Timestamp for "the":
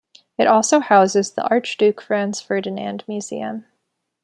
1.29-1.43